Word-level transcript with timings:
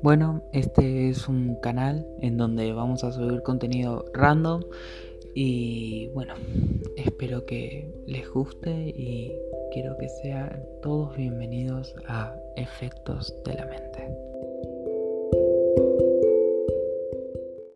Bueno, 0.00 0.42
este 0.52 1.08
es 1.08 1.28
un 1.28 1.56
canal 1.56 2.06
en 2.20 2.36
donde 2.36 2.72
vamos 2.72 3.02
a 3.02 3.10
subir 3.10 3.42
contenido 3.42 4.04
random 4.14 4.62
y 5.34 6.08
bueno, 6.14 6.34
espero 6.96 7.44
que 7.44 7.92
les 8.06 8.30
guste 8.30 8.70
y 8.70 9.32
quiero 9.72 9.96
que 9.98 10.08
sean 10.08 10.62
todos 10.82 11.16
bienvenidos 11.16 11.94
a 12.06 12.34
Efectos 12.56 13.34
de 13.44 13.54
la 13.54 13.66
Mente. 13.66 14.08